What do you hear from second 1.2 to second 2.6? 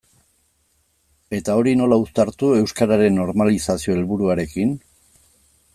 Eta hori nola uztartu